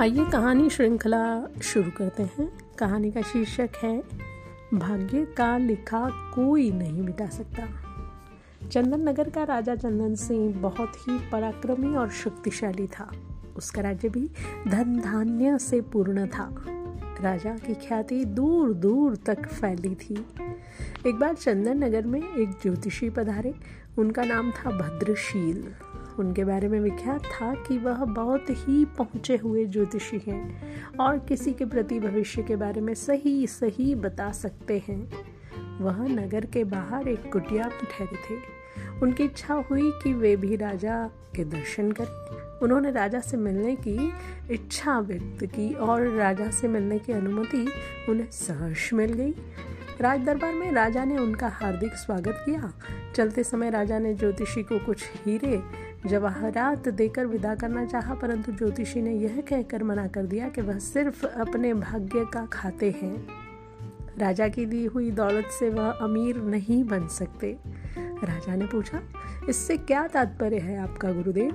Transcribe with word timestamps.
आइए 0.00 0.24
कहानी 0.24 0.70
श्रृंखला 0.70 1.46
शुरू 1.62 1.90
करते 1.90 2.22
हैं। 2.22 2.52
कहानी 2.78 3.10
का 3.10 3.22
शीर्षक 3.22 3.70
है, 3.82 4.02
भाग्य 4.74 5.24
का 5.24 5.58
लिखा 5.58 6.10
कोई 6.10 6.72
नहीं 6.72 7.02
मिटा 7.02 7.26
सकता। 7.26 7.62
चंदन 8.68 9.08
नगर 9.08 9.30
का 9.30 9.44
राजा 9.44 9.74
चंदन 9.74 10.14
सिंह 10.14 10.54
बहुत 10.54 10.92
ही 10.96 11.28
पराक्रमी 11.28 11.96
और 11.96 12.10
शक्तिशाली 12.10 12.86
था। 12.86 13.10
उसका 13.56 13.82
राज्य 13.82 14.08
भी 14.08 14.30
धन 14.68 15.00
धान्य 15.00 15.58
से 15.58 15.80
पूर्ण 15.80 16.26
था। 16.26 16.64
राजा 17.20 17.56
की 17.56 17.74
ख्याति 17.74 18.24
दूर 18.24 18.74
दूर 18.74 19.16
तक 19.16 19.46
फैली 19.46 19.94
थी। 19.94 20.26
एक 21.06 21.14
बार 21.14 21.34
चंदन 21.34 21.84
नगर 21.84 22.06
में 22.06 22.34
एक 22.34 22.50
ज्योतिषी 22.50 23.10
पधारे। 23.10 23.54
उनका 23.98 24.24
नाम 24.24 24.50
था 24.50 24.70
भद्रशील। 24.70 25.64
उनके 26.18 26.44
बारे 26.44 26.68
में 26.68 26.80
विख्यात 26.80 27.22
था 27.24 27.54
कि 27.54 27.78
वह 27.78 28.04
बहुत 28.04 28.46
ही 28.50 28.84
पहुँचे 28.84 29.36
हुए 29.36 29.64
ज्योतिषी 29.64 30.20
हैं 30.26 30.60
और 30.96 31.18
किसी 31.18 31.52
के 31.52 31.64
प्रति 31.64 32.00
भविष्य 32.00 32.42
के 32.42 32.56
बारे 32.56 32.80
में 32.80 32.94
सही 32.94 33.46
सही 33.46 33.94
बता 33.94 34.32
सकते 34.32 34.82
हैं। 34.88 35.12
वह 35.80 36.08
नगर 36.08 36.46
के 36.46 36.64
बाहर 36.64 37.08
एक 37.08 37.32
कुटिया 37.32 37.64
में 37.64 37.80
ठहरे 37.80 38.16
थे। 38.16 38.56
उनकी 39.02 39.24
इच्छा 39.24 39.54
हुई 39.54 39.90
कि 39.90 40.12
वे 40.12 40.36
भी 40.36 40.56
राजा 40.56 41.10
के 41.36 41.44
दर्शन 41.44 41.92
करें। 41.92 42.58
उन्होंने 42.62 42.90
राजा 42.90 43.20
से 43.20 43.36
मिलने 43.36 43.76
की 43.76 44.12
इच्छा 44.50 45.00
व्यक्त 45.00 45.46
की 45.46 45.74
और 45.74 46.08
राजा 46.08 46.50
से 46.50 46.68
मिलने 46.68 46.98
की 46.98 47.12
अनुमति 47.12 47.68
उन्हें 48.08 48.30
सहर्ष 48.30 48.92
मिल 48.92 49.12
गई। 49.12 49.34
राज 50.00 50.20
दरबार 50.20 50.54
में 50.54 50.72
राजा 50.72 51.04
ने 51.04 51.18
उनका 51.18 51.48
हार्दिक 51.48 51.92
स्वागत 51.92 52.42
किया। 52.46 52.72
चलते 53.14 53.44
समय 53.44 53.70
राजा 53.70 53.98
ने 53.98 54.14
ज्योतिषी 54.14 54.62
को 54.62 54.78
कुछ 54.78 55.04
हीरे 55.24 55.62
जवाहरात 56.06 56.88
देकर 56.88 57.26
विदा 57.26 57.54
करना 57.54 57.84
चाहा, 57.86 58.14
परंतु 58.14 58.52
ज्योतिषी 58.52 59.02
ने 59.02 59.14
यह 59.14 59.40
कहकर 59.40 59.84
मना 59.84 60.06
कर 60.06 60.26
दिया 60.26 60.48
कि 60.48 60.60
वह 60.60 60.78
सिर्फ़ 60.78 61.26
अपने 61.26 61.74
भाग्य 61.74 62.24
का 62.32 62.46
खाते 62.46 62.90
हैं। 62.90 63.26
राजा 64.18 64.48
की 64.48 64.66
दी 64.66 64.84
हुई 64.84 65.10
दौलत 65.10 65.46
से 65.58 65.70
वह 65.70 65.90
अमीर 65.90 66.36
नहीं 66.36 66.84
बन 66.84 67.06
सकते। 67.08 67.56
राजा 67.98 68.56
ने 68.56 68.66
पूछा, 68.66 69.00
इससे 69.48 69.76
क्या 69.76 70.06
तात्पर्य 70.06 70.58
है 70.58 70.78
आपका, 70.78 71.12
गुरुदेव? 71.12 71.54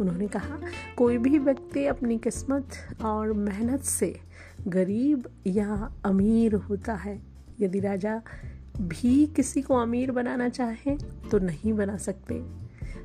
उन्होंने 0.00 0.28
कहा, 0.28 0.58
कोई 0.96 1.18
भी 1.18 1.38
व्यक्ति 1.38 1.86
अपनी 1.86 2.18
किस्मत 2.18 2.68
और 3.04 3.32
मेहनत 3.32 3.80
से 3.80 4.20
गरीब 4.66 5.28
या 5.46 5.94
अमीर 6.04 6.54
होता 6.54 6.94
है। 6.94 7.20
यदि 7.60 7.80
राजा 7.80 8.22
भी 8.80 9.26
किसी 9.26 9.62
को 9.62 9.76
अमीर 9.76 10.10
बनाना 10.10 10.48
चाहे 10.48 10.96
तो 11.30 11.38
नहीं 11.38 11.72
बना 11.72 11.96
सकते। 11.96 12.42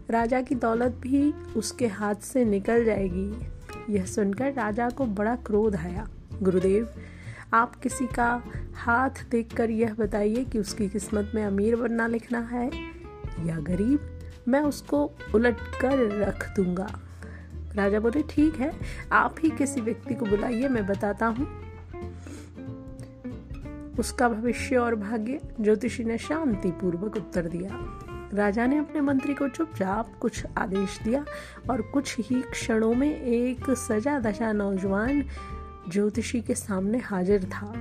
राजा 0.09 0.41
की 0.41 0.55
दौलत 0.55 0.91
भी 0.91 1.31
उसके 1.31 1.87
हाथ 1.87 2.15
से 2.15 2.45
निकल 2.45 2.85
जाएगी। 2.85 3.47
यह 3.89 4.05
सुनकर 4.05 4.53
राजा 4.53 4.89
को 4.89 5.05
बड़ा 5.05 5.35
क्रोध 5.35 5.75
आया। 5.75 6.07
गुरुदेव, 6.43 6.89
आप 7.53 7.75
किसी 7.75 8.07
का 8.07 8.43
हाथ 8.73 9.09
देखकर 9.31 9.69
यह 9.69 9.93
बताइए 9.93 10.43
कि 10.43 10.59
उसकी 10.59 10.89
किस्मत 10.89 11.31
में 11.35 11.45
अमीर 11.45 11.75
बनना 11.75 12.07
लिखना 12.07 12.39
है 12.39 12.71
या 13.45 13.59
गरीब, 13.59 14.19
मैं 14.47 14.61
उसको 14.61 15.11
उलट 15.35 15.57
कर 15.81 16.09
रख 16.27 16.55
दूँगा। 16.55 16.99
राजा 17.75 17.99
बोले, 17.99 18.21
ठीक 18.21 18.55
है, 18.55 18.71
आप 19.11 19.35
ही 19.43 19.49
किसी 19.49 19.81
व्यक्ति 19.81 20.13
को 20.13 20.25
बुलाइए, 20.25 20.67
मैं 20.67 20.85
बताता 20.85 21.25
हूँ। 21.25 21.47
उसका 23.99 24.29
भविष्य 24.29 24.75
और 24.75 24.95
भाग्य 24.95 25.39
ज्योतिषी 25.61 26.03
ने 26.03 26.17
शांति 26.17 26.71
पूर्वक 26.71 27.15
उत्तर 27.15 27.47
दिया। 27.47 27.99
राजा 28.33 28.65
ने 28.65 28.77
अपने 28.77 29.01
मंत्री 29.01 29.33
को 29.33 29.47
चुपचाप 29.47 30.13
कुछ 30.19 30.45
आदेश 30.57 30.99
दिया 31.03 31.23
और 31.69 31.81
कुछ 31.81 32.15
ही 32.19 32.41
क्षणों 32.41 32.93
में 32.93 33.21
एक 33.21 33.69
सजा 33.69 34.19
दशा 34.19 34.51
नौजवान 34.51 35.23
ज्योतिषी 35.89 36.41
के 36.41 36.55
सामने 36.55 36.97
हाजिर 36.97 37.43
था। 37.45 37.73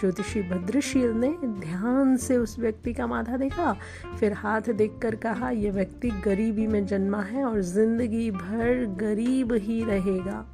ज्योतिषी 0.00 0.42
भद्रशील 0.42 1.10
ने 1.10 1.28
ध्यान 1.44 2.16
से 2.16 2.36
उस 2.36 2.58
व्यक्ति 2.58 2.92
का 2.94 3.06
माथा 3.06 3.36
देखा, 3.36 3.72
फिर 4.20 4.32
हाथ 4.32 4.70
देखकर 4.72 5.14
कहा 5.16 5.50
यह 5.50 5.72
व्यक्ति 5.72 6.10
गरीबी 6.24 6.66
में 6.66 6.84
जन्मा 6.86 7.22
है 7.22 7.44
और 7.44 7.60
ज़िंदगी 7.60 8.30
भर 8.30 8.84
गरीब 9.00 9.52
ही 9.52 9.82
रहेगा। 9.84 10.44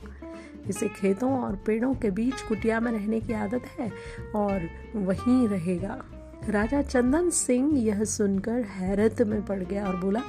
इसे 0.68 0.88
खेतों 0.88 1.30
और 1.42 1.56
पेड़ों 1.56 1.94
के 1.94 2.10
बीच 2.10 2.40
कुटिया 2.42 2.80
में 2.80 2.92
रहने 2.92 3.20
की 3.20 3.32
आदत 3.32 3.66
है 3.78 3.90
और 4.34 4.68
वहीं 4.96 5.48
रहेगा। 5.48 5.98
राजा 6.44 6.82
चंदन 6.82 7.30
सिंह 7.30 7.78
यह 7.78 8.04
सुनकर 8.04 8.60
हैरत 8.60 9.22
में 9.22 9.46
पड़ 9.46 9.62
गया 9.62 9.86
और 9.86 9.96
बोला, 9.96 10.22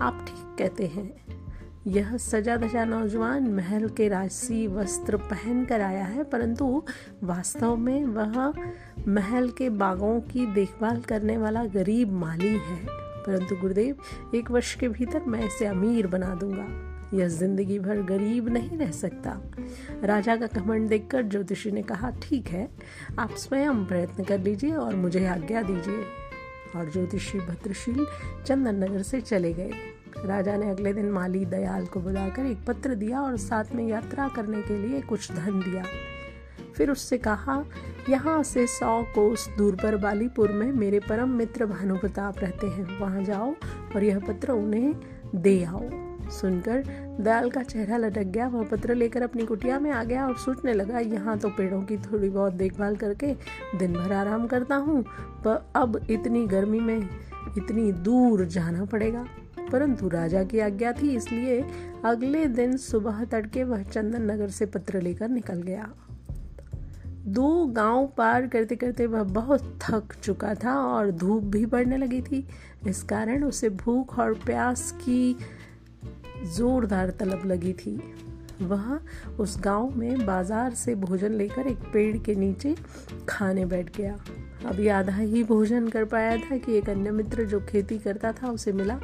आप 0.00 0.26
ठीक 0.28 0.56
कहते 0.58 0.86
हैं। 0.86 1.26
यह 1.86 2.16
सजा 2.16 2.56
धजा 2.56 2.84
नौजवान 2.84 3.48
महल 3.48 3.88
के 3.88 4.08
राजसी 4.08 4.66
वस्त्र 4.66 5.16
पहन 5.16 5.64
कर 5.64 5.80
आया 5.80 6.04
है, 6.04 6.24
परंतु 6.24 6.82
वास्तव 7.24 7.76
में 7.76 8.04
वह 8.04 8.52
महल 9.08 9.48
के 9.50 9.70
बागों 9.70 10.20
की 10.20 10.46
देखभाल 10.46 11.00
करने 11.00 11.36
वाला 11.36 11.64
गरीब 11.64 12.12
माली 12.12 12.48
है। 12.48 12.86
परंतु 13.26 13.56
गुरुदेव, 13.56 13.96
एक 14.34 14.50
वर्ष 14.50 14.74
के 14.74 14.88
भीतर 14.88 15.22
मैं 15.22 15.44
इसे 15.44 15.66
अमीर 15.66 16.06
बना 16.06 16.34
दूँगा। 16.34 16.95
यह 17.14 17.28
ज़िंदगी 17.28 17.78
भर 17.78 18.02
गरीब 18.02 18.48
नहीं 18.48 18.78
रह 18.78 18.90
सकता। 18.90 19.40
राजा 20.04 20.36
का 20.36 20.46
कमंड 20.46 20.88
देखकर 20.88 21.22
ज्योतिषी 21.22 21.70
ने 21.70 21.82
कहा, 21.82 22.10
ठीक 22.22 22.48
है, 22.48 22.68
आप 23.18 23.30
स्वयं 23.30 23.84
प्रयत्न 23.86 24.24
कर 24.24 24.38
लीजिए 24.38 24.74
और 24.74 24.94
मुझे 24.94 25.26
आज्ञा 25.26 25.62
दीजिए। 25.62 26.04
और 26.76 26.90
ज्योतिषी 26.92 27.38
भद्रशील 27.38 28.06
चंदन 28.46 28.84
नगर 28.84 29.02
से 29.02 29.20
चले 29.20 29.52
गए। 29.52 29.70
राजा 30.24 30.56
ने 30.56 30.70
अगले 30.70 30.92
दिन 30.92 31.10
माली 31.10 31.44
दयाल 31.44 31.86
को 31.86 32.00
बुलाकर 32.00 32.46
एक 32.46 32.64
पत्र 32.64 32.94
दिया 32.94 33.20
और 33.20 33.36
साथ 33.36 33.64
में 33.74 33.88
यात्रा 33.88 34.28
करने 34.28 34.62
के 34.62 34.88
लिए 34.88 35.00
कुछ 35.00 35.32
धन 35.32 35.60
दिया। 35.60 35.84
फिर 36.76 36.90
उससे 36.90 37.18
कहा, 37.18 37.64
यहाँ 38.08 38.42
से 38.42 38.66
सौ 38.66 39.02
कोस 39.02 39.48
दूर 39.58 39.74
पर 39.74 39.96
बालीपुर 39.96 40.52
में 40.52 40.72
मेरे 40.72 41.00
परम 41.00 41.28
मित्र 41.28 41.66
भानु 41.66 41.96
प्रताप 41.96 42.38
रहते 42.38 42.66
हैं। 42.66 43.00
वहाँ 43.00 43.24
जाओ 43.24 43.54
और 43.96 44.04
यह 44.04 44.18
पत्र 44.18 44.52
उन्हें 44.52 44.94
दे 45.34 45.64
आओ। 45.64 46.05
सुनकर 46.30 46.82
दयाल 47.20 47.50
का 47.50 47.62
चेहरा 47.62 47.96
लटक 47.96 48.26
गया। 48.26 48.46
वह 48.48 48.64
पत्र 48.64 48.94
लेकर 48.94 49.22
अपनी 49.22 49.46
कुटिया 49.46 49.78
में 49.78 49.90
आ 49.90 50.02
गया 50.04 50.26
और 50.26 50.36
सोचने 50.36 50.72
लगा, 50.72 50.98
यहाँ 50.98 51.38
तो 51.38 51.48
पेड़ों 51.48 51.82
की 51.82 51.96
थोड़ी 51.98 52.28
बहुत 52.28 52.52
देखभाल 52.52 52.96
करके 52.96 53.34
दिन 53.78 53.92
भर 53.92 54.12
आराम 54.12 54.46
करता 54.46 54.76
हूँ, 54.76 55.02
पर 55.44 55.66
अब 55.76 56.00
इतनी 56.10 56.46
गर्मी 56.46 56.80
में 56.80 56.98
इतनी 57.58 57.90
दूर 57.92 58.44
जाना 58.44 58.84
पड़ेगा। 58.84 59.26
परंतु 59.72 60.08
राजा 60.08 60.42
की 60.44 60.58
आज्ञा 60.58 60.92
थी, 60.92 61.14
इसलिए 61.16 61.64
अगले 62.04 62.46
दिन 62.46 62.76
सुबह 62.76 63.24
तड़के 63.24 63.64
वह 63.64 63.82
चंदन 63.82 64.30
नगर 64.30 64.48
से 64.48 64.66
पत्र 64.66 65.00
लेकर 65.00 65.28
निकल 65.28 65.62
गया। 65.62 65.92
दो 67.26 67.66
गाँव 67.66 68.06
पार 68.16 68.46
करते 68.46 68.76
करते 68.76 69.06
वह 69.06 69.22
बहुत 69.22 69.78
थक 69.82 70.12
चुका 70.22 70.54
था 70.54 70.74
और 70.78 71.10
धूप 71.10 71.44
भी 71.44 71.64
पड़ने 71.66 71.96
लगी 71.96 72.20
थी। 72.22 72.46
इस 72.86 73.02
कारण 73.02 73.44
उसे 73.44 73.68
भूख 73.70 74.18
और 74.18 74.34
प्यास 74.34 74.90
की 75.00 75.36
जोरदार 76.46 77.10
तलब 77.10 77.46
लगी 77.46 77.72
थी। 77.72 78.00
वह 78.62 78.98
उस 79.40 79.56
गाँव 79.60 79.96
में 79.96 80.26
बाज़ार 80.26 80.74
से 80.74 80.94
भोजन 80.94 81.32
लेकर 81.32 81.66
एक 81.66 81.78
पेड़ 81.92 82.16
के 82.18 82.34
नीचे 82.34 82.74
खाने 83.28 83.64
बैठ 83.64 83.96
गया। 83.96 84.16
अभी 84.66 84.88
आधा 84.88 85.16
ही 85.16 85.42
भोजन 85.44 85.88
कर 85.88 86.04
पाया 86.04 86.36
था 86.36 86.56
कि 86.56 86.76
एक 86.78 86.88
अन्य 86.90 87.10
मित्र 87.10 87.44
जो 87.44 87.60
खेती 87.60 87.98
करता 87.98 88.32
था 88.32 88.50
उसे 88.50 88.72
मिला। 88.72 88.98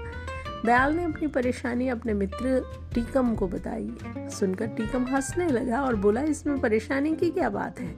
दयाल 0.67 0.95
ने 0.95 1.05
अपनी 1.05 1.27
परेशानी 1.27 1.89
अपने 1.89 2.15
मित्र 2.15 2.61
टीकम 2.95 3.35
को 3.35 3.49
बताई। 3.49 3.91
सुनकर 4.31 4.67
टीकम 4.67 5.05
हंसने 5.05 5.47
लगा 5.49 5.81
और 5.83 5.97
बोला, 5.97 6.21
इसमें 6.21 6.61
परेशानी 6.61 7.15
की 7.17 7.31
क्या 7.31 7.49
बात 7.49 7.81
है? 7.81 7.95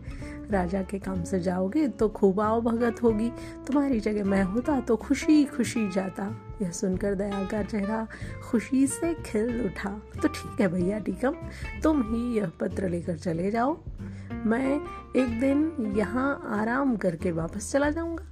राजा 0.50 0.82
के 0.82 0.98
काम 0.98 1.22
से 1.24 1.40
जाओगे 1.40 1.86
तो 1.88 2.08
खूब 2.08 2.40
आओ 2.40 2.60
भगत 2.60 3.02
होगी। 3.02 3.30
तुम्हारी 3.66 4.00
जगह 4.00 4.24
मैं 4.24 4.42
होता 4.42 4.80
तो 4.80 4.96
खुशी 4.96 5.44
खुशी 5.44 5.88
जाता। 5.90 6.24
यह 6.62 6.70
सुनकर 6.70 7.14
दया 7.14 7.44
का 7.44 7.62
चेहरा 7.62 8.06
खुशी 8.42 8.86
से 8.86 9.12
खिल 9.26 9.64
उठा। 9.64 9.90
तो 10.22 10.28
ठीक 10.28 10.60
है 10.60 10.68
भैया 10.68 10.98
टीकम, 10.98 11.34
तुम 11.82 12.02
ही 12.02 12.36
यह 12.36 12.50
पत्र 12.60 12.88
लेकर 12.88 13.16
चले 13.16 13.50
जाओ। 13.50 13.76
मैं 14.46 14.80
एक 15.16 15.40
दिन 15.40 15.92
यहाँ 15.96 16.40
आराम 16.50 16.96
करके 16.96 17.32
वापस 17.32 17.72
चला 17.72 17.90
जाऊँगा। 17.90 18.24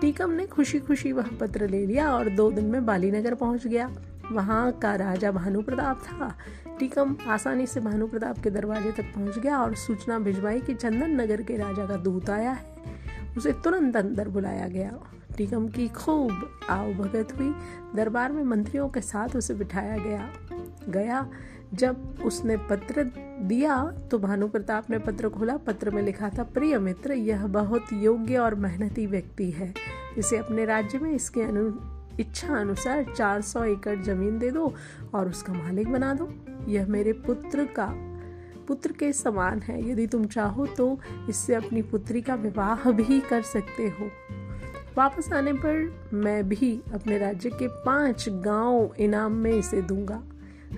टीकम 0.00 0.30
ने 0.30 0.46
खुशी 0.46 0.78
खुशी 0.78 1.12
वह 1.12 1.28
पत्र 1.40 1.68
ले 1.68 1.84
लिया 1.86 2.10
और 2.12 2.28
दो 2.28 2.50
दिन 2.50 2.64
में 2.64 2.84
बालीनगर 2.86 3.34
पहुँच 3.34 3.66
गया। 3.66 3.90
वहाँ 4.32 4.72
का 4.72 4.94
राजा 4.94 5.32
भानु 5.32 5.62
प्रताप 5.62 6.00
था। 6.00 6.34
टीकम 6.78 7.16
आसानी 7.28 7.66
से 7.66 7.80
भानु 7.80 8.06
प्रताप 8.06 8.38
के 8.38 8.50
दरवाजे 8.50 8.92
तक 8.92 9.02
पहुँच 9.02 9.38
गया 9.38 9.58
और 9.58 9.74
सूचना 9.74 10.18
भिजवाई 10.18 10.60
कि 10.60 10.74
चंदन 10.74 11.20
नगर 11.20 11.42
के 11.42 11.56
राजा 11.56 11.86
का 11.86 11.96
दूत 11.96 12.30
आया 12.30 12.52
है। 12.52 12.64
उसे 13.36 13.52
तुरंत 13.52 13.96
अंदर 13.96 14.28
बुलाया 14.28 14.68
गया। 14.68 14.98
टीकम 15.36 15.68
की 15.68 15.88
खूब 15.88 16.58
आओ 16.70 16.92
भगत 16.92 17.28
हुई। 17.38 17.54
दरबार 17.94 18.32
में 18.32 18.44
मंत्रियों 18.44 18.88
के 18.88 19.00
साथ 19.00 19.36
उसे 19.36 19.54
बिठाया 19.54 19.98
गया। 19.98 20.28
गया। 20.88 21.30
जब 21.74 22.18
उसने 22.24 22.56
पत्र 22.56 23.04
दिया 23.42 23.92
तो 24.10 24.18
भानु 24.18 24.48
प्रताप 24.48 24.90
ने 24.90 24.98
पत्र 24.98 25.28
खोला। 25.28 25.56
पत्र 25.56 25.90
में 25.90 26.02
लिखा 26.02 26.28
था, 26.28 26.42
प्रिय 26.42 26.78
मित्र, 26.78 27.12
यह 27.12 27.46
बहुत 27.46 27.84
योग्य 27.92 28.38
और 28.38 28.54
मेहनती 28.54 29.06
व्यक्ति 29.06 29.50
है। 29.50 29.74
इसे 30.18 30.36
अपने 30.36 30.64
राज्य 30.64 30.98
में 30.98 31.12
इसके 31.12 31.42
अनु 31.42 31.93
इच्छा 32.20 32.56
अनुसार 32.56 33.04
400 33.16 33.64
एकड़ 33.64 34.02
ज़मीन 34.02 34.38
दे 34.38 34.50
दो 34.50 34.74
और 35.14 35.28
उसका 35.28 35.52
मालिक 35.52 35.88
बना 35.88 36.14
दो। 36.14 36.32
यह 36.68 36.86
मेरे 36.86 37.12
पुत्र 37.12 37.64
का, 37.64 37.94
पुत्र 38.68 38.92
के 38.92 39.12
समान 39.12 39.58
है। 39.58 39.90
यदि 39.90 40.06
तुम 40.06 40.24
चाहो 40.24 40.66
तो 40.66 40.98
इससे 41.28 41.54
अपनी 41.54 41.82
पुत्री 41.82 42.22
का 42.22 42.34
विवाह 42.34 42.90
भी 42.90 43.20
कर 43.20 43.42
सकते 43.42 43.88
हो। 43.88 44.10
वापस 44.98 45.32
आने 45.32 45.52
पर 45.52 46.08
मैं 46.12 46.48
भी 46.48 46.80
अपने 46.94 47.18
राज्य 47.18 47.50
के 47.50 47.68
पाँच 47.68 48.28
गाँव 48.28 48.94
इनाम 48.98 49.32
में 49.32 49.52
इसे 49.52 49.82
दूँगा। 49.82 50.22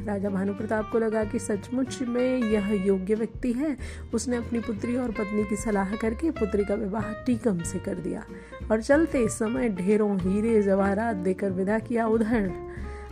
राजा 0.05 0.31
भानु 0.31 0.55
प्रताप 0.55 0.91
को 0.93 0.99
लगा 0.99 1.25
कि 1.25 1.39
सचमुच 1.39 2.03
में 2.03 2.43
यह 2.43 2.73
योग्य 2.87 3.15
व्यक्ति 3.15 3.53
है। 3.53 3.77
उसने 4.15 4.37
अपनी 4.37 4.59
पुत्री 4.59 4.97
और 4.97 5.11
पत्नी 5.11 5.45
की 5.45 5.57
सलाह 5.57 5.95
करके 5.95 6.31
पुत्री 6.31 6.65
का 6.65 6.75
विवाह 6.75 7.13
टीकम 7.25 7.59
से 7.63 7.79
कर 7.79 7.95
दिया 7.95 8.25
और 8.71 8.83
चलते 8.83 9.29
समय 9.29 9.69
ढेरों 9.69 10.19
हीरे 10.19 10.63
जवाहरात 10.63 11.17
देकर 11.17 11.51
विदा 11.51 11.79
किया 11.79 12.07
उधर। 12.07 12.53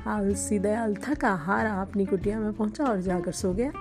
आलसी 0.06 0.58
दयाल 0.58 0.94
थका 0.94 1.34
हारा 1.34 1.72
अपनी 1.72 2.06
कुटिया 2.06 2.40
में 2.40 2.52
पहुँचा 2.52 2.84
और 2.84 3.00
जाकर 3.00 3.32
सो 3.32 3.52
गया। 3.52 3.72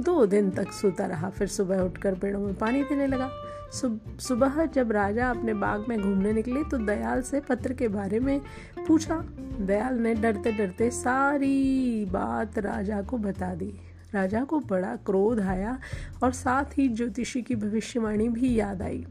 दो 0.00 0.24
दिन 0.26 0.50
तक 0.50 0.72
सोता 0.72 1.06
रहा, 1.06 1.30
फिर 1.30 1.48
सुबह 1.48 1.80
उठकर 1.80 2.14
पेड़ों 2.14 2.40
में 2.40 2.54
पानी 2.54 2.82
देने 2.84 3.06
लगा। 3.06 3.30
सुबह 3.72 4.64
जब 4.66 4.92
राजा 4.92 5.30
अपने 5.30 5.54
बाग 5.54 5.84
में 5.88 6.00
घूमने 6.00 6.32
निकले 6.32 6.62
तो 6.64 6.78
दयाल 6.78 7.22
से 7.22 7.40
पत्र 7.40 7.72
के 7.72 7.88
बारे 7.88 8.20
में 8.20 8.40
पूछा। 8.86 9.16
दयाल 9.60 9.98
ने 9.98 10.14
डरते 10.14 10.52
डरते 10.52 10.90
सारी 10.90 12.04
बात 12.04 12.58
राजा 12.58 13.00
को 13.02 13.18
बता 13.18 13.54
दी। 13.54 13.72
राजा 14.14 14.44
को 14.44 14.58
बड़ा 14.60 14.94
क्रोध 14.96 15.40
आया 15.40 15.78
और 16.22 16.32
साथ 16.32 16.78
ही 16.78 16.88
ज्योतिषी 16.88 17.42
की 17.42 17.54
भविष्यवाणी 17.56 18.28
भी 18.28 18.54
याद 18.54 18.82
आई। 18.82 19.04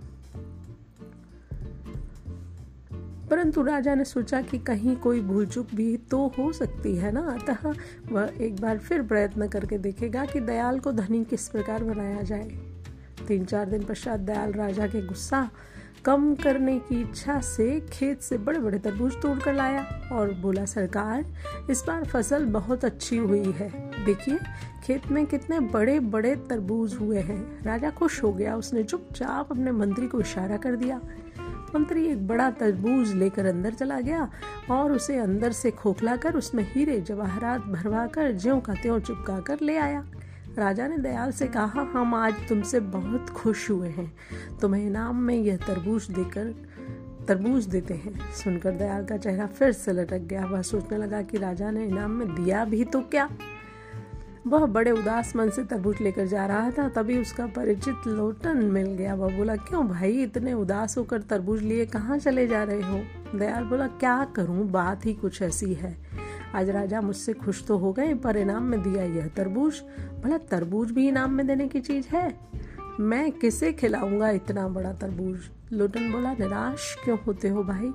परंतु 3.30 3.64
राजा 3.64 3.96
ने 3.96 4.06
सोचा 4.06 4.42
कि 4.42 4.58
कहीं 4.58 4.96
कोई 4.96 5.22
भूल 5.22 5.46
चूक 5.46 5.68
भी 5.76 5.98
तो 5.98 6.28
हो 6.28 6.54
सकती 6.54 6.96
है 6.96 7.12
ना? 7.12 7.22
अतः 7.22 7.74
वह 8.12 8.32
एक 8.42 8.62
बार 8.62 8.78
फिर 8.78 9.02
प्रयत्न 9.02 9.48
करके 9.48 9.78
देखेगा 9.78 10.26
कि 10.26 10.40
दयाल 10.40 10.80
को 10.80 10.92
धनी 10.92 11.24
किस 11.24 11.50
प्रकार 11.50 11.84
बनाया 11.84 12.22
जाए। 12.22 12.50
तीन 13.28 13.46
चार 13.46 13.70
दिन 13.70 13.84
पश्चात 13.84 14.20
दयाल 14.20 14.52
राजा 14.52 14.88
के 14.88 15.08
गुस्सा 15.08 15.50
कम 16.06 16.36
करने 16.36 16.80
की 16.80 17.02
इच्छा 17.02 17.42
से 17.42 17.80
खेत 17.94 18.22
से 18.22 18.38
बड़े 18.38 18.60
बड़े 18.60 18.80
तरबूज 18.80 19.14
तोड़ 19.22 19.40
कर 19.40 19.54
लाया 19.54 20.10
और 20.12 20.34
बोला, 20.34 20.66
सरकार, 20.66 21.26
इस 21.70 21.84
बार 21.88 22.04
फ़सल 22.04 22.46
बहुत 22.46 22.86
अच्छी 22.86 23.18
हुई 23.18 23.52
है। 23.52 23.92
देखिए, 24.06 24.40
खेत 24.84 25.08
में 25.12 25.26
कितने 25.26 25.60
बड़े 25.60 26.00
बड़े 26.00 26.36
तरबूज 26.36 26.94
हुए 26.94 27.20
हैं। 27.20 27.64
राजा 27.64 27.90
खुश 27.90 28.24
हो 28.24 28.34
गया। 28.34 28.56
उसने 28.56 28.84
चुपचाप 28.84 29.52
अपने 29.52 29.72
मंत्री 29.72 30.08
को 30.08 30.22
इशारा 30.22 30.58
कर 30.58 30.76
दिया। 30.76 31.02
मंत्री 31.76 32.06
एक 32.08 32.28
बड़ा 32.28 32.52
तरबूज 32.52 33.14
लेकर 33.14 33.46
अंदर 33.46 33.74
चला 33.74 34.00
गया 34.00 34.30
और 34.72 34.92
उसे 34.92 35.18
अंदर 35.18 35.52
से 35.52 35.72
खोखला 35.72 36.16
कर 36.16 36.36
उसमें 36.36 36.64
हीरे 36.74 37.00
जवाहरात 37.02 37.62
भरवा 37.62 38.06
कर 38.06 38.32
ज्यो 38.32 38.60
का 38.60 38.74
त्यों 38.74 39.00
चिपका 39.00 39.40
कर 39.40 39.58
ले 39.62 39.78
आया। 39.78 40.06
राजा 40.58 40.88
ने 40.88 40.98
दयाल 40.98 41.32
से 41.32 41.48
कहा, 41.48 41.82
हम 41.82 42.16
आज 42.16 42.34
तुमसे 42.50 42.80
बहुत 42.80 43.30
खुश 43.30 43.70
हुए 43.70 43.90
हैं। 43.90 44.14
तुम्हें 44.62 44.88
इनाम 44.88 45.16
में 45.16 45.36
यह 45.36 45.58
तरबूज 45.58 46.08
देकर, 46.12 46.54
तरबूज 47.28 47.66
देते 47.66 47.94
हैं। 47.94 48.34
सुनकर 48.34 48.72
दयाल 48.72 49.06
का 49.06 49.18
चेहरा 49.18 49.46
फिर 49.46 49.72
से 49.72 49.94
लटक 49.94 50.20
गया। 50.20 50.46
वह 50.46 50.62
सोचने 50.62 50.98
लगा 50.98 51.22
कि 51.22 51.38
राजा 51.38 51.72
ने 51.72 51.86
इनाम 51.86 52.12
में 52.12 52.36
दिया 52.36 52.66
भी 52.66 52.84
तो 52.84 53.02
क्या। 53.02 53.30
वह 54.48 54.66
बड़े 54.66 54.92
उदास 54.92 55.36
मन 55.36 55.50
से 55.50 55.64
तरबूज 55.64 55.96
लेकर 56.02 56.26
जा 56.26 56.46
रहा 56.46 56.72
था, 56.72 56.90
तभी 56.90 57.22
उसका 57.22 57.48
परिचित 57.48 57.96
लोटन 58.08 58.58
मिल 58.58 58.88
गया। 58.88 59.16
वह 59.16 59.38
बोला, 59.38 59.56
क्यों 59.56 59.88
भाई, 59.88 60.24
इतने 60.24 60.54
उदास 60.54 60.98
होकर 60.98 61.22
तरबूज 61.22 61.62
लिए 61.62 61.86
कहाँ 61.86 62.18
चले 62.18 62.48
जा 62.48 62.64
रहे 62.64 62.82
हो? 62.82 63.04
दयाल 63.38 63.64
बोला, 63.64 63.88
क्या 63.88 64.26
करूँ? 64.36 64.68
बात 64.68 65.06
ही 65.06 65.14
कुछ 65.14 65.42
ऐसी 65.42 65.74
है। 65.74 65.98
आज 66.56 66.70
राजा 66.70 67.02
मुझसे 67.02 67.34
खुश 67.34 67.68
तो 67.68 67.78
हो 67.78 67.94
गए, 67.94 68.14
पर 68.14 68.38
इनाम 68.38 68.64
में 68.64 68.82
दिया 68.82 69.04
यह 69.04 69.28
तरबूज। 69.28 69.82
भला 70.24 70.38
तरबूज 70.38 70.92
भी 70.92 71.08
इनाम 71.08 71.32
में 71.32 71.48
देने 71.48 71.68
की 71.68 71.80
चीज़ 71.80 72.08
है? 72.08 72.40
मैं 73.00 73.32
किसे 73.32 73.74
खिलाऊँगा 73.74 74.30
इतना 74.30 74.68
बड़ा 74.68 74.94
तरबूज? 74.94 75.40
लोटन 75.74 76.12
बोला, 76.12 76.34
निराश 76.34 76.98
क्यों 77.04 77.18
होते 77.28 77.50
हो 77.50 77.64
भाई? 77.64 77.92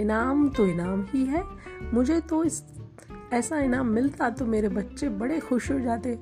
इनाम 0.00 0.48
तो 0.48 0.66
इनाम 0.66 1.06
ही 1.10 1.24
है। 1.24 1.44
मुझे 1.94 2.20
तो 2.20 2.44
इस 2.44 2.73
ऐसा 3.32 3.58
इनाम 3.60 3.86
मिलता 3.86 4.30
तो 4.30 4.46
मेरे 4.46 4.68
बच्चे 4.68 5.08
बड़े 5.08 5.38
खुश 5.38 5.70
हो 5.70 5.80
जाते। 5.80 6.14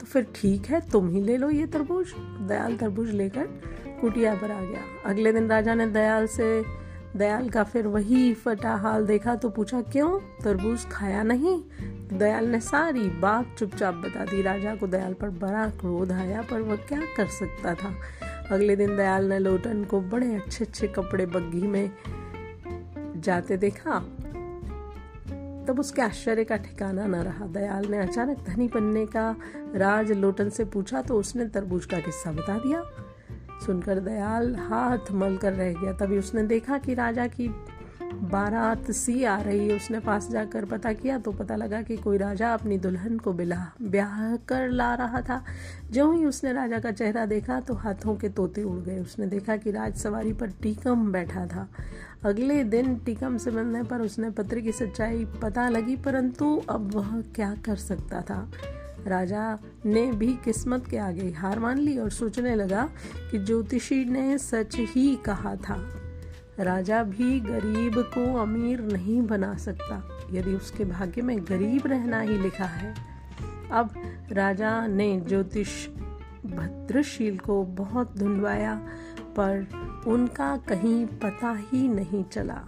तो 0.00 0.06
फिर 0.06 0.26
ठीक 0.34 0.66
है, 0.66 0.80
तुम 0.90 1.08
ही 1.08 1.20
ले 1.22 1.36
लो 1.36 1.50
ये 1.50 1.66
तरबूज। 1.66 2.14
दयाल 2.48 2.76
तरबूज 2.76 3.10
लेकर 3.10 3.46
कुटिया 4.00 4.34
पर 4.34 4.50
आ 4.50 4.60
गया। 4.60 4.80
अगले 5.06 5.32
दिन 5.32 5.48
राजा 5.48 5.74
ने 5.74 5.86
दयाल 5.86 6.26
से, 6.26 6.64
दयाल 7.16 7.48
का 7.48 7.62
फिर 7.64 7.86
वही 7.86 8.34
फटा 8.34 8.74
हाल 8.76 9.06
देखा 9.06 9.34
तो 9.36 9.48
पूछा, 9.48 9.80
क्यों? 9.82 10.18
तरबूज 10.44 10.86
खाया 10.90 11.22
नहीं? 11.22 11.62
दयाल 12.18 12.46
ने 12.46 12.60
सारी 12.60 13.08
बात 13.08 13.54
चुपचाप 13.58 13.94
बता 13.94 14.24
दी। 14.24 14.42
राजा 14.42 14.74
को 14.74 14.86
दयाल 14.86 15.14
पर 15.14 15.30
बड़ा 15.30 15.66
क्रोध 15.68 16.12
आया, 16.12 16.42
पर 16.42 16.60
वह 16.60 16.76
क्या 16.76 17.00
कर 17.16 17.26
सकता 17.26 17.74
था? 17.74 17.94
अगले 18.50 18.76
दिन 18.76 18.96
दयाल 18.96 19.28
ने 19.28 19.38
लोटन 19.38 19.84
को 19.84 20.00
बड़े 20.00 20.34
अच्छे 20.34 20.64
अच्छे 20.64 20.88
कपड़े 20.88 21.26
बग्घी 21.26 21.66
में 21.66 21.90
जाते 23.16 23.56
देखा। 23.56 24.02
तब 25.68 25.80
उसके 25.80 26.02
आश्चर्य 26.02 26.44
का 26.44 26.56
ठिकाना 26.56 27.06
न 27.06 27.14
रहा। 27.14 27.46
दयाल 27.46 27.86
ने 27.86 27.98
अचानक 27.98 28.44
धनी 28.46 28.68
बनने 28.68 29.04
का 29.06 29.34
राज 29.74 30.12
लोटन 30.12 30.48
से 30.48 30.64
पूछा 30.64 31.02
तो 31.02 31.18
उसने 31.18 31.46
तरबूज 31.46 31.84
का 31.84 32.00
किस्सा 32.00 32.32
बता 32.32 32.58
दिया। 32.58 32.82
सुनकर 33.66 34.00
दयाल 34.00 34.54
हाथ 34.56 35.12
मल 35.12 35.36
कर 35.36 35.52
रह 35.52 35.72
गया। 35.72 35.92
तभी 35.92 36.18
उसने 36.18 36.42
देखा 36.42 36.78
कि 36.78 36.94
राजा 36.94 37.26
की 37.26 37.48
बारात 38.22 38.90
सी 38.90 39.24
आ 39.24 39.36
रही 39.40 39.68
है। 39.68 39.76
उसने 39.76 39.98
पास 40.00 40.28
जाकर 40.30 40.64
पता 40.64 40.92
किया 40.92 41.18
तो 41.18 41.32
पता 41.32 41.56
लगा 41.56 41.80
कि 41.82 41.96
कोई 41.96 42.18
राजा 42.18 42.52
अपनी 42.54 42.78
दुल्हन 42.78 43.18
को 43.18 43.32
बिला, 43.32 43.66
ब्याह 43.82 44.36
कर 44.36 44.68
ला 44.70 44.94
रहा 44.94 45.20
था। 45.20 45.42
जो 45.90 46.10
ही 46.12 46.24
उसने 46.24 46.52
राजा 46.52 46.78
का 46.78 46.90
चेहरा 46.90 47.26
देखा 47.26 47.60
तो 47.60 47.74
हाथों 47.74 48.14
के 48.16 48.28
तोते 48.28 48.62
उड़ 48.62 48.78
गए। 48.78 48.98
उसने 48.98 49.26
देखा 49.26 49.56
कि 49.56 49.70
राज 49.70 49.96
सवारी 49.96 50.32
पर 50.32 50.50
टीकम 50.62 51.10
बैठा 51.12 51.46
था। 51.46 51.68
अगले 52.24 52.62
दिन 52.64 52.96
टीकम 52.96 53.36
से 53.36 53.50
मिलने 53.50 53.82
पर 53.82 54.00
उसने 54.00 54.30
पत्र 54.30 54.60
की 54.60 54.72
सच्चाई 54.72 55.24
पता 55.42 55.68
लगी, 55.68 55.96
परंतु 55.96 56.62
अब 56.68 56.94
वह 56.94 57.20
क्या 57.34 57.54
कर 57.64 57.76
सकता 57.76 58.20
था? 58.20 58.50
राजा 59.06 59.58
ने 59.86 60.10
भी 60.12 60.32
किस्मत 60.44 60.86
के 60.86 60.96
आगे 60.96 61.30
हार 61.30 61.58
मान 61.58 61.78
ली 61.78 61.98
और 61.98 62.10
सोचने 62.10 62.54
लगा 62.54 62.88
कि 63.30 63.38
ज्योतिषी 63.38 64.04
ने 64.04 64.38
सच 64.38 64.76
ही 64.76 65.14
कहा 65.16 65.54
था। 65.56 65.76
राजा 66.60 67.02
भी 67.02 67.40
गरीब 67.40 67.98
को 67.98 68.38
अमीर 68.38 68.80
नहीं 68.80 69.22
बना 69.22 69.56
सकता। 69.56 70.20
यदि 70.30 70.54
उसके 70.54 70.84
भाग्य 70.84 71.22
में 71.22 71.44
गरीब 71.44 71.86
रहना 71.86 72.20
ही 72.20 72.38
लिखा 72.38 72.64
है, 72.64 72.94
अब 73.72 73.90
राजा 74.32 74.86
ने 74.86 75.20
ज्योतिष 75.20 75.88
भद्रशील 76.46 77.38
को 77.38 77.62
बहुत 77.64 78.18
ढूंढवाया, 78.18 78.88
पर 79.36 79.66
उनका 80.06 80.56
कहीं 80.56 81.06
पता 81.06 81.56
ही 81.72 81.88
नहीं 81.88 82.24
चला। 82.24 82.62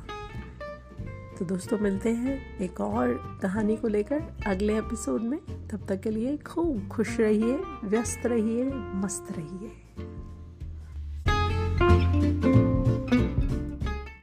तो 1.39 1.45
दोस्तों, 1.45 1.79
मिलते 1.79 2.11
हैं 2.11 2.59
एक 2.59 2.81
और 2.81 3.39
कहानी 3.43 3.77
को 3.77 3.89
लेकर 3.89 4.23
अगले 4.47 4.79
एपिसोड 4.79 5.23
में। 5.23 5.39
तब 5.69 5.87
तक 5.89 6.01
के 6.01 6.11
लिए 6.11 6.37
खूब 6.37 6.89
खुश 6.89 7.21
रहिए, 7.21 7.61
व्यस्त 7.85 8.27
रहिए, 8.27 8.65
मस्त 8.75 9.27
रहिए। 9.37 9.86